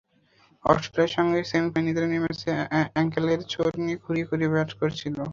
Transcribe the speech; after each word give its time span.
অস্ট্রেলিয়ার 0.65 1.15
সঙ্গে 1.17 1.39
সেমিফাইনাল 1.51 1.85
নির্ধারণী 1.87 2.17
ম্যাচে 2.23 2.49
অ্যাঙ্কেলের 2.93 3.41
চোট 3.53 3.73
নিয়ে 3.83 3.97
খুঁড়িয়ে 4.03 4.27
খুঁড়িয়ে 4.29 4.51
ব্যাট 4.53 4.69
করছিলেন। 4.79 5.27